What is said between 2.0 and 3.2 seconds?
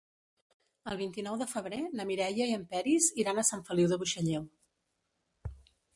Mireia i en Peris